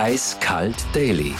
[0.00, 1.34] Eiskalt Daily.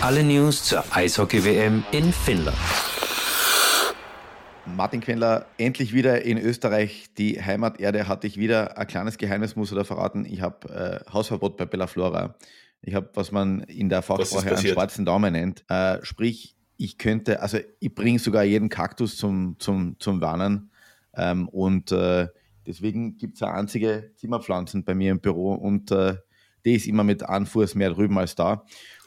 [0.00, 2.56] Alle News zur Eishockey-WM in Finnland.
[4.64, 7.06] Martin Quendler, endlich wieder in Österreich.
[7.18, 8.78] Die Heimaterde hatte ich wieder.
[8.78, 10.24] Ein kleines Geheimnis muss ich da verraten.
[10.24, 12.36] Ich habe äh, Hausverbot bei Bella Flora.
[12.80, 15.64] Ich habe, was man in der Fachsprache einen schwarzen Daumen nennt.
[15.68, 20.70] Äh, sprich, ich könnte, also ich bringe sogar jeden Kaktus zum, zum, zum Warnen.
[21.16, 22.28] Ähm, und äh,
[22.68, 26.16] deswegen gibt es eine einzige Zimmerpflanzen bei mir im Büro und äh,
[26.64, 28.64] die ist immer mit einem Fuß mehr drüben als da.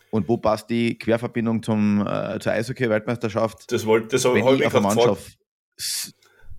[0.09, 3.71] Und wo passt die Querverbindung zum, äh, zur Eishockey-Weltmeisterschaft?
[3.71, 5.37] Das wollte das Wenn ich Mannschaft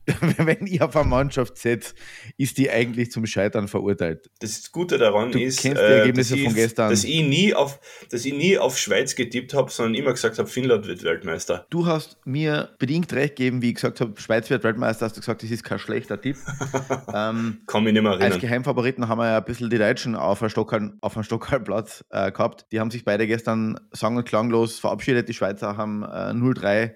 [0.39, 1.95] wenn ich auf eine Mannschaft setze,
[2.37, 4.31] ist die eigentlich zum Scheitern verurteilt.
[4.41, 6.91] Das Gute daran du ist, kennst die äh, Ergebnisse dass, von gestern.
[6.91, 7.79] dass ich nie auf,
[8.11, 11.67] dass ich nie auf Schweiz getippt habe, sondern immer gesagt habe, Finnland wird Weltmeister.
[11.71, 15.21] Du hast mir bedingt recht gegeben, wie ich gesagt habe, Schweiz wird Weltmeister, hast du
[15.21, 16.37] gesagt, das ist kein schlechter Tipp.
[17.15, 18.33] ähm, Kann mich nicht mehr erinnern.
[18.33, 22.67] Als Geheimfavoriten haben wir ja ein bisschen die Deutschen auf auf einem Stockhallplatz äh, gehabt.
[22.73, 25.29] Die haben sich beide gestern sang- und klanglos verabschiedet.
[25.29, 26.93] Die Schweizer haben äh, 0-3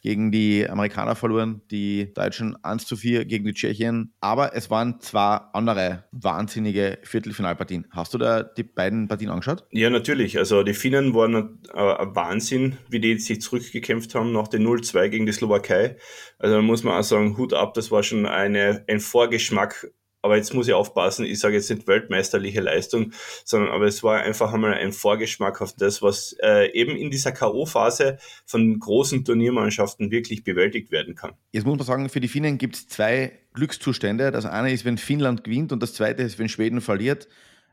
[0.00, 4.12] gegen die Amerikaner verloren, die Deutschen 1 zu 4 gegen die Tschechien.
[4.20, 7.86] Aber es waren zwei andere wahnsinnige Viertelfinalpartien.
[7.90, 9.66] Hast du da die beiden Partien angeschaut?
[9.70, 10.38] Ja, natürlich.
[10.38, 15.08] Also die Finnen waren ein, ein Wahnsinn, wie die sich zurückgekämpft haben nach dem 0-2
[15.08, 15.96] gegen die Slowakei.
[16.38, 19.90] Also da muss man auch sagen, Hut ab, das war schon eine, ein Vorgeschmack
[20.22, 23.12] aber jetzt muss ich aufpassen, ich sage jetzt nicht weltmeisterliche Leistung,
[23.44, 27.32] sondern aber es war einfach einmal ein Vorgeschmack auf das, was äh, eben in dieser
[27.32, 31.32] K.O.-Phase von großen Turniermannschaften wirklich bewältigt werden kann.
[31.52, 34.30] Jetzt muss man sagen, für die Finnen gibt es zwei Glückszustände.
[34.30, 37.28] Das eine ist, wenn Finnland gewinnt und das zweite ist, wenn Schweden verliert.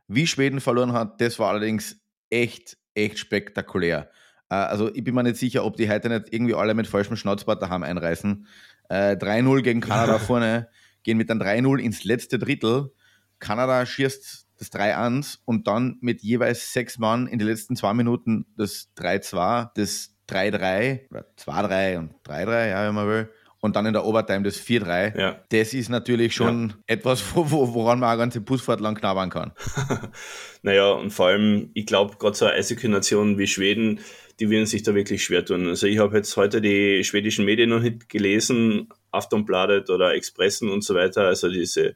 [0.08, 4.10] Wie Schweden verloren hat, das war allerdings echt, echt spektakulär.
[4.50, 7.18] Äh, also ich bin mir nicht sicher, ob die heute nicht irgendwie alle mit falschem
[7.18, 8.48] Schnauzbart daheim einreißen.
[8.90, 10.70] Äh, 3-0 gegen Kanada vorne
[11.08, 12.92] gehen mit einem 3-0 ins letzte Drittel.
[13.40, 18.46] Kanada schießt das 3-1 und dann mit jeweils sechs Mann in den letzten zwei Minuten
[18.58, 23.30] das 3-2, das 3-3 oder 2-3 und 3-3, ja, wenn man will.
[23.60, 25.18] Und dann in der Overtime das 4-3.
[25.18, 25.42] Ja.
[25.50, 26.76] Das ist natürlich schon ja.
[26.88, 29.54] etwas, wo, woran man eine ganze Busfahrt lang knabbern kann.
[30.62, 34.02] naja, und vor allem, ich glaube, gerade so eine Eishockey-Nation wie Schweden,
[34.40, 35.68] die werden sich da wirklich schwer tun.
[35.68, 40.84] Also ich habe jetzt heute die schwedischen Medien noch nicht gelesen, Aftonbladet oder Expressen und
[40.84, 41.96] so weiter, also diese,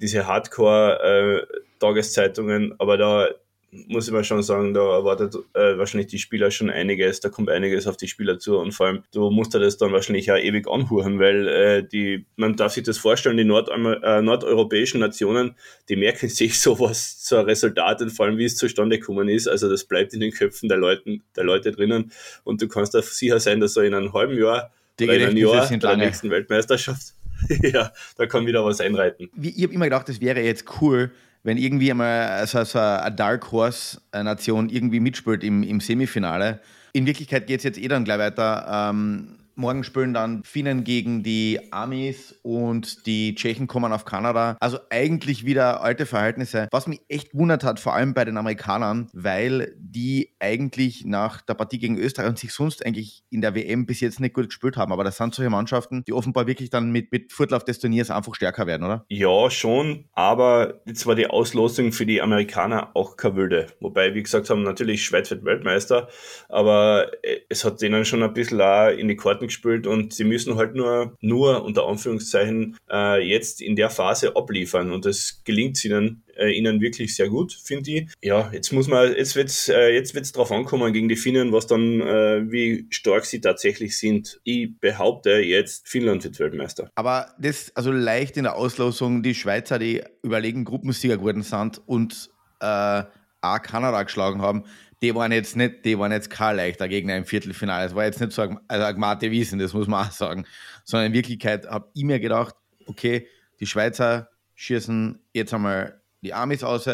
[0.00, 3.28] diese Hardcore-Tageszeitungen, äh, aber da
[3.72, 7.50] muss ich mal schon sagen, da erwartet äh, wahrscheinlich die Spieler schon einiges, da kommt
[7.50, 10.36] einiges auf die Spieler zu und vor allem, du musst dir das dann wahrscheinlich auch
[10.36, 15.54] ewig anhuren, weil äh, die, man darf sich das vorstellen, die Nord äh, nordeuropäischen Nationen,
[15.88, 19.46] die merken sich sowas, so ein Resultat und vor allem, wie es zustande gekommen ist,
[19.46, 22.10] also das bleibt in den Köpfen der, Leuten, der Leute drinnen
[22.42, 24.72] und du kannst da sicher sein, dass so in einem halben Jahr
[25.06, 27.14] die einem Jahr bei der nächsten Weltmeisterschaft,
[27.62, 29.28] ja, da kann wieder was einreiten.
[29.40, 31.10] Ich habe immer gedacht, das wäre jetzt cool,
[31.42, 36.60] wenn irgendwie einmal so, so eine Dark Horse-Nation irgendwie mitspielt im, im Semifinale.
[36.92, 38.90] In Wirklichkeit geht es jetzt eh dann gleich weiter.
[38.90, 44.56] Ähm, Morgen spielen dann Finnen gegen die Amis und die Tschechen kommen auf Kanada.
[44.58, 46.66] Also eigentlich wieder alte Verhältnisse.
[46.70, 51.54] Was mich echt wundert hat, vor allem bei den Amerikanern, weil die eigentlich nach der
[51.54, 54.78] Partie gegen Österreich und sich sonst eigentlich in der WM bis jetzt nicht gut gespielt
[54.78, 54.92] haben.
[54.92, 58.34] Aber das sind solche Mannschaften, die offenbar wirklich dann mit, mit Fortlauf des Turniers einfach
[58.34, 59.04] stärker werden, oder?
[59.10, 60.06] Ja, schon.
[60.14, 63.66] Aber jetzt war die Auslosung für die Amerikaner auch keine wilde.
[63.80, 66.08] Wobei, wie gesagt haben, natürlich Schweiz wird Weltmeister.
[66.48, 68.60] Aber äh, es hat denen schon ein bisschen
[68.98, 73.76] in die Karten gespielt und sie müssen halt nur, nur unter Anführungszeichen äh, jetzt in
[73.76, 78.08] der Phase abliefern und das gelingt ihnen, äh, ihnen wirklich sehr gut, finde ich.
[78.22, 81.66] Ja, jetzt muss man, jetzt wird's, äh, jetzt wird's drauf ankommen gegen die Finnen, was
[81.66, 84.40] dann, äh, wie stark sie tatsächlich sind.
[84.44, 86.90] Ich behaupte jetzt, Finnland wird Weltmeister.
[86.94, 92.30] Aber das, also leicht in der Auslosung, die Schweizer, die überlegen Gruppensieger geworden sind und
[92.60, 93.02] äh,
[93.40, 94.64] auch Kanada geschlagen haben,
[95.02, 97.86] die waren jetzt nicht, die waren jetzt kein leichter Gegner im Viertelfinale.
[97.86, 100.44] Es war jetzt nicht so also ein Gmate Wiesen, das muss man auch sagen.
[100.84, 102.54] Sondern in Wirklichkeit habe ich mir gedacht,
[102.86, 103.26] okay,
[103.60, 106.88] die Schweizer schießen jetzt einmal die Amis aus,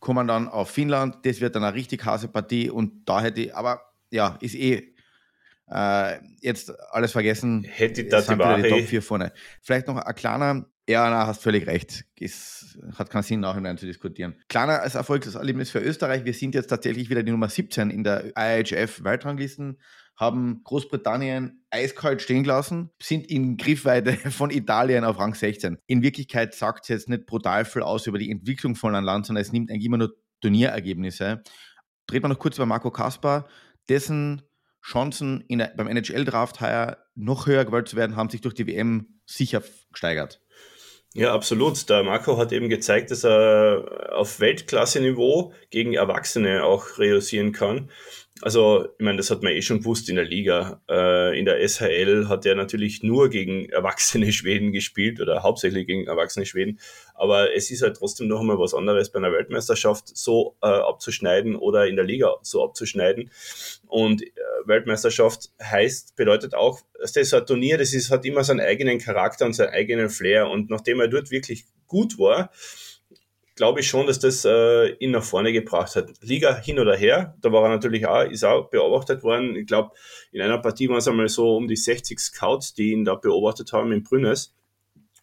[0.00, 3.54] kommen dann auf Finnland, das wird dann eine richtig harte Partie und da hätte ich,
[3.54, 4.94] aber ja, ist eh
[5.70, 7.64] äh, jetzt alles vergessen.
[7.64, 9.32] Hätte ich da die, die Top 4 vorne.
[9.60, 12.04] Vielleicht noch ein kleiner ja, na, hast völlig recht.
[12.18, 14.34] Es hat keinen Sinn, nachhinein zu diskutieren.
[14.48, 16.24] Kleiner als Erfolgserlebnis für Österreich.
[16.24, 19.78] Wir sind jetzt tatsächlich wieder die Nummer 17 in der IHF-Weltranglisten,
[20.16, 25.78] haben Großbritannien eiskalt stehen gelassen, sind in Griffweite von Italien auf Rang 16.
[25.86, 29.26] In Wirklichkeit sagt es jetzt nicht brutal viel aus über die Entwicklung von einem Land,
[29.26, 31.42] sondern es nimmt eigentlich immer nur Turnierergebnisse.
[32.08, 33.48] Dreht man noch kurz über Marco Kaspar,
[33.88, 34.42] dessen
[34.84, 39.20] Chancen der, beim NHL-Draft heuer noch höher gewählt zu werden, haben sich durch die WM
[39.26, 39.62] sicher
[39.92, 40.40] gesteigert.
[41.14, 41.90] Ja, absolut.
[41.90, 47.90] Der Marco hat eben gezeigt, dass er auf Weltklasse-Niveau gegen Erwachsene auch reüssieren kann.
[48.40, 50.80] Also, ich meine, das hat man eh schon gewusst in der Liga.
[50.88, 56.06] Äh, in der SHL hat er natürlich nur gegen erwachsene Schweden gespielt oder hauptsächlich gegen
[56.06, 56.80] erwachsene Schweden.
[57.14, 61.56] Aber es ist halt trotzdem noch einmal was anderes bei einer Weltmeisterschaft so äh, abzuschneiden
[61.56, 63.30] oder in der Liga so abzuschneiden.
[63.86, 64.22] Und
[64.66, 69.46] Weltmeisterschaft heißt, bedeutet auch, dass das ein Turnier, das ist, hat immer seinen eigenen Charakter
[69.46, 70.48] und seinen eigenen Flair.
[70.48, 72.50] Und nachdem er dort wirklich gut war,
[73.54, 76.10] glaube ich schon, dass das äh, ihn nach vorne gebracht hat.
[76.20, 79.56] Liga hin oder her, da war er natürlich auch, ist auch beobachtet worden.
[79.56, 79.92] Ich glaube,
[80.32, 83.72] in einer Partie waren es einmal so um die 60 Scouts, die ihn da beobachtet
[83.72, 84.54] haben in Brünnes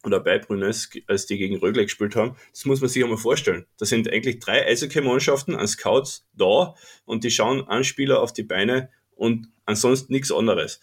[0.03, 2.35] oder bei Brünnes, als die gegen Rögle gespielt haben.
[2.51, 3.65] Das muss man sich einmal vorstellen.
[3.77, 6.75] Da sind eigentlich drei Eishockey-Mannschaften an Scouts da
[7.05, 8.89] und die schauen einen Spieler auf die Beine
[9.19, 10.79] und ansonsten nichts anderes.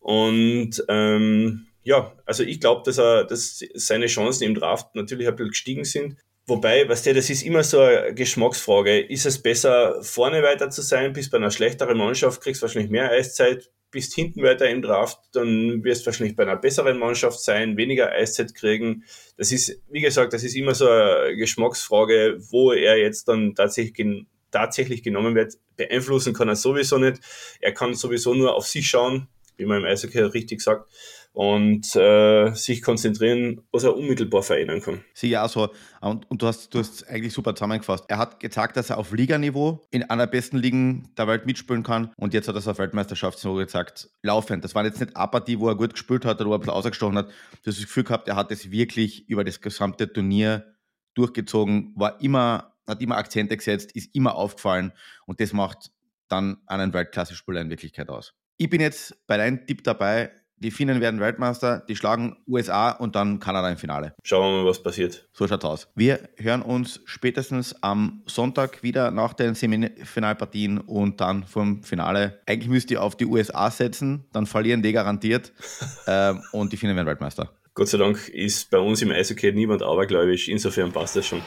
[0.00, 5.36] Und ähm, ja, also ich glaube, dass er, dass seine Chancen im Draft natürlich ein
[5.36, 6.16] bisschen gestiegen sind.
[6.46, 9.00] Wobei, weißt du, das ist immer so eine Geschmacksfrage.
[9.00, 12.90] Ist es besser, vorne weiter zu sein, bis bei einer schlechteren Mannschaft kriegst du wahrscheinlich
[12.90, 17.40] mehr Eiszeit, bist hinten weiter im Draft, dann wirst du wahrscheinlich bei einer besseren Mannschaft
[17.40, 19.04] sein, weniger Eiszeit kriegen.
[19.36, 24.26] Das ist, wie gesagt, das ist immer so eine Geschmacksfrage, wo er jetzt dann tatsächlich,
[24.50, 25.54] tatsächlich genommen wird.
[25.76, 27.20] Beeinflussen kann er sowieso nicht.
[27.60, 30.88] Er kann sowieso nur auf sich schauen, wie man im Eishockey richtig sagt
[31.32, 35.04] und äh, sich konzentrieren, was er unmittelbar verändern kann.
[35.14, 35.68] Sieh ja so.
[36.00, 38.06] Und, und du hast du hast eigentlich super zusammengefasst.
[38.08, 41.82] Er hat gezeigt, dass er auf Liganiveau in einer der besten Ligen der Welt mitspielen
[41.82, 44.64] kann und jetzt hat er es auf Weltmeisterschaftsniveau gezeigt, laufend.
[44.64, 46.74] Das war jetzt nicht Partie, wo er gut gespielt hat oder wo er ein bisschen
[46.74, 47.28] ausgestochen hat.
[47.28, 50.74] Du hast das Gefühl gehabt, er hat es wirklich über das gesamte Turnier
[51.14, 54.92] durchgezogen, war immer, hat immer Akzente gesetzt, ist immer aufgefallen
[55.26, 55.90] und das macht
[56.28, 58.34] dann einen Weltklasse-Spieler in Wirklichkeit aus.
[58.56, 60.30] Ich bin jetzt bei deinem Tipp dabei,
[60.60, 64.14] die Finnen werden Weltmeister, die schlagen USA und dann Kanada im Finale.
[64.24, 65.28] Schauen wir mal, was passiert.
[65.32, 65.88] So schaut's aus.
[65.94, 72.40] Wir hören uns spätestens am Sonntag wieder nach den Semifinalpartien und dann vom Finale.
[72.46, 75.52] Eigentlich müsst ihr auf die USA setzen, dann verlieren die garantiert
[76.06, 77.52] ähm, und die Finnen werden Weltmeister.
[77.74, 81.42] Gott sei Dank ist bei uns im Eishockey niemand abergläubisch, insofern passt das schon.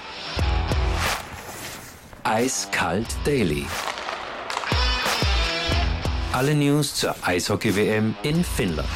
[2.34, 3.66] Eiskalt Daily.
[6.32, 8.88] Alle News zur Eishockey-WM in Finnland.